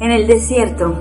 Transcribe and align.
En 0.00 0.10
el 0.10 0.26
desierto, 0.26 0.94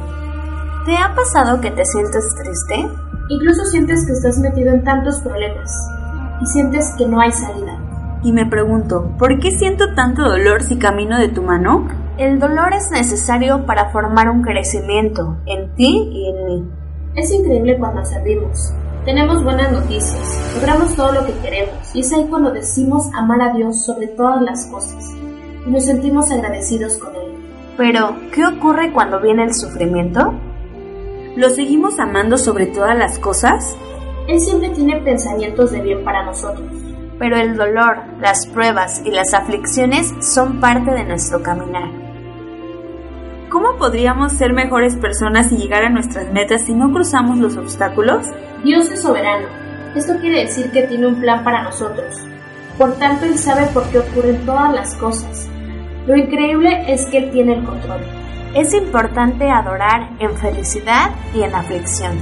¿te 0.86 0.96
ha 0.96 1.16
pasado 1.16 1.60
que 1.62 1.72
te 1.72 1.84
sientes 1.84 2.24
triste? 2.36 2.88
Incluso 3.30 3.66
sientes 3.66 4.06
que 4.06 4.14
estás 4.14 4.38
metido 4.38 4.72
en 4.72 4.84
tantos 4.84 5.20
problemas 5.22 5.72
y 6.42 6.46
sientes 6.46 6.94
que 6.98 7.08
no 7.08 7.20
hay 7.20 7.32
salida. 7.32 7.80
Y 8.24 8.32
me 8.32 8.46
pregunto, 8.46 9.12
¿por 9.18 9.40
qué 9.40 9.52
siento 9.52 9.94
tanto 9.96 10.22
dolor 10.22 10.62
si 10.62 10.78
camino 10.78 11.18
de 11.18 11.30
tu 11.30 11.42
mano? 11.42 11.88
El 12.18 12.40
dolor 12.40 12.74
es 12.74 12.92
necesario 12.92 13.66
para 13.66 13.90
formar 13.90 14.30
un 14.30 14.44
crecimiento 14.44 15.38
en 15.48 15.74
ti 15.74 16.10
y 16.12 16.30
en 16.30 16.46
mí. 16.46 16.70
Es 17.16 17.32
increíble 17.32 17.78
cuando 17.80 18.05
servimos. 18.05 18.74
Tenemos 19.05 19.44
buenas 19.44 19.72
noticias, 19.72 20.54
logramos 20.55 20.96
todo 20.96 21.12
lo 21.12 21.26
que 21.26 21.34
queremos 21.34 21.94
y 21.94 22.00
es 22.00 22.14
ahí 22.14 22.26
cuando 22.30 22.52
decimos 22.52 23.10
amar 23.14 23.41
a 23.41 23.54
Dios 23.54 23.84
sobre 23.84 24.08
todas 24.08 24.41
las 24.41 24.66
cosas 24.68 25.04
y 25.68 25.70
nos 25.70 25.84
sentimos 25.84 26.32
agradecidos 26.32 26.98
con 26.98 27.14
Él. 27.16 27.33
Pero, 27.77 28.16
¿qué 28.32 28.45
ocurre 28.45 28.91
cuando 28.91 29.20
viene 29.20 29.44
el 29.44 29.54
sufrimiento? 29.54 30.34
¿Lo 31.35 31.49
seguimos 31.49 31.99
amando 31.99 32.38
sobre 32.38 32.68
todas 32.68 32.96
las 32.96 33.18
cosas? 33.18 33.76
Él 34.27 34.40
siempre 34.40 34.70
tiene 34.70 35.02
pensamientos 35.02 35.71
de 35.71 35.82
bien 35.82 36.04
para 36.04 36.24
nosotros. 36.24 36.71
Pero 37.18 37.38
el 37.38 37.57
dolor, 37.57 37.98
las 38.20 38.46
pruebas 38.46 39.01
y 39.04 39.10
las 39.10 39.34
aflicciones 39.34 40.13
son 40.20 40.60
parte 40.60 40.91
de 40.91 41.04
nuestro 41.04 41.41
caminar. 41.41 41.90
¿Cómo 43.49 43.77
podríamos 43.77 44.34
ser 44.34 44.54
mejores 44.54 44.96
personas 44.96 45.51
y 45.51 45.57
llegar 45.57 45.84
a 45.84 45.90
nuestras 45.90 46.32
metas 46.32 46.66
si 46.66 46.74
no 46.74 46.91
cruzamos 46.91 47.38
los 47.38 47.57
obstáculos? 47.57 48.27
Dios 48.63 48.90
es 48.91 49.01
soberano. 49.01 49.48
Esto 49.96 50.13
quiere 50.20 50.41
decir 50.41 50.71
que 50.71 50.84
tiene 50.84 51.07
un 51.07 51.20
plan 51.20 51.44
para 51.44 51.63
nosotros. 51.63 52.20
Por 52.77 52.94
tanto, 52.98 53.26
Él 53.26 53.38
sabe 53.38 53.66
por 53.74 53.84
qué 53.90 53.99
ocurren 53.99 54.46
todas 54.46 54.74
las 54.74 54.96
cosas. 54.96 55.49
Lo 56.05 56.18
increíble 56.18 56.84
es 56.87 57.05
que 57.05 57.18
Él 57.18 57.32
tiene 57.32 57.54
el 57.54 57.63
control. 57.63 58.01
Es 58.55 58.73
importante 58.73 59.49
adorar 59.49 60.10
en 60.20 60.35
felicidad 60.35 61.12
y 61.34 61.43
en 61.43 61.55
aflicción. 61.55 62.20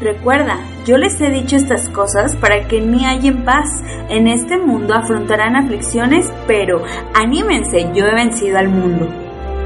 Recuerda, 0.00 0.58
yo 0.84 0.98
les 0.98 1.20
he 1.20 1.30
dicho 1.30 1.56
estas 1.56 1.88
cosas 1.88 2.36
para 2.36 2.68
que 2.68 2.78
en 2.78 2.90
mí 2.90 3.04
en 3.04 3.44
paz. 3.44 3.68
En 4.08 4.28
este 4.28 4.58
mundo 4.58 4.94
afrontarán 4.94 5.56
aflicciones, 5.56 6.30
pero 6.46 6.82
anímense, 7.14 7.90
yo 7.94 8.04
he 8.06 8.14
vencido 8.14 8.58
al 8.58 8.68
mundo. 8.68 9.08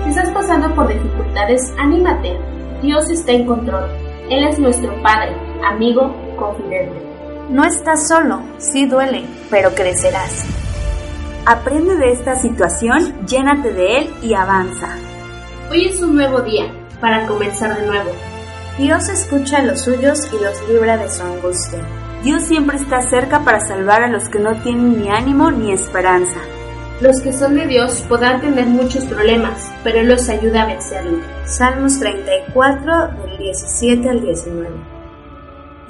Si 0.05 0.11
estás 0.11 0.31
pasando 0.31 0.75
por 0.75 0.89
dificultades, 0.89 1.73
anímate. 1.79 2.37
Dios 2.81 3.11
está 3.11 3.33
en 3.33 3.45
control. 3.45 3.85
Él 4.31 4.45
es 4.45 4.59
nuestro 4.59 4.95
Padre, 5.03 5.33
amigo, 5.65 6.15
confidente. 6.39 7.03
No 7.51 7.65
estás 7.65 8.09
solo, 8.09 8.41
sí 8.59 8.87
duele, 8.87 9.25
pero 9.51 9.75
crecerás. 9.75 10.70
Aprende 11.47 11.97
de 11.97 12.13
esta 12.13 12.37
situación, 12.37 13.27
llénate 13.27 13.73
de 13.73 13.99
él 13.99 14.11
y 14.23 14.35
avanza. 14.35 14.89
Hoy 15.71 15.87
es 15.87 16.03
un 16.03 16.15
nuevo 16.15 16.43
día 16.43 16.71
para 17.01 17.27
comenzar 17.27 17.81
de 17.81 17.87
nuevo. 17.87 18.11
Dios 18.79 19.09
escucha 19.09 19.59
a 19.59 19.63
los 19.63 19.81
suyos 19.81 20.31
y 20.33 20.45
los 20.45 20.69
libra 20.69 20.99
de 20.99 21.09
su 21.09 21.23
angustia. 21.23 21.81
Dios 22.23 22.43
siempre 22.43 22.77
está 22.77 23.01
cerca 23.01 23.41
para 23.43 23.61
salvar 23.61 24.03
a 24.03 24.09
los 24.09 24.29
que 24.29 24.39
no 24.39 24.55
tienen 24.63 25.01
ni 25.01 25.09
ánimo 25.09 25.51
ni 25.51 25.73
esperanza. 25.73 26.39
Los 27.01 27.23
que 27.23 27.33
son 27.33 27.55
de 27.55 27.67
Dios 27.67 28.03
podrán 28.03 28.43
tener 28.43 28.67
muchos 28.67 29.07
problemas, 29.07 29.73
pero 29.83 30.01
Él 30.01 30.09
los 30.09 30.29
ayuda 30.29 30.63
a 30.63 30.67
vencerlo. 30.67 31.19
Salmos 31.47 31.99
34 31.99 33.09
del 33.09 33.39
17 33.39 34.11
al 34.11 34.21
19. 34.21 35.00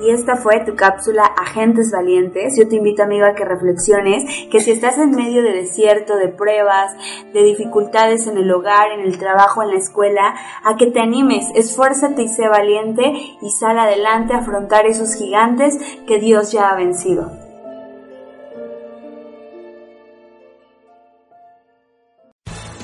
Y 0.00 0.10
esta 0.10 0.36
fue 0.36 0.64
tu 0.64 0.74
cápsula 0.76 1.24
Agentes 1.24 1.92
Valientes. 1.92 2.56
Yo 2.58 2.66
te 2.66 2.76
invito, 2.76 3.02
amigo, 3.02 3.26
a 3.26 3.34
que 3.34 3.44
reflexiones 3.44 4.24
que 4.50 4.60
si 4.60 4.70
estás 4.70 4.96
en 4.98 5.10
medio 5.10 5.42
de 5.42 5.52
desierto, 5.52 6.16
de 6.16 6.28
pruebas, 6.28 6.92
de 7.34 7.42
dificultades 7.42 8.26
en 8.26 8.38
el 8.38 8.50
hogar, 8.50 8.92
en 8.92 9.00
el 9.00 9.18
trabajo, 9.18 9.62
en 9.62 9.70
la 9.70 9.76
escuela, 9.76 10.34
a 10.64 10.76
que 10.76 10.86
te 10.86 11.00
animes, 11.00 11.46
esfuérzate 11.54 12.22
y 12.22 12.28
sé 12.28 12.48
valiente 12.48 13.12
y 13.42 13.50
sal 13.50 13.78
adelante 13.78 14.32
a 14.32 14.38
afrontar 14.38 14.86
esos 14.86 15.14
gigantes 15.14 15.76
que 16.06 16.18
Dios 16.18 16.50
ya 16.50 16.70
ha 16.70 16.76
vencido. 16.76 17.49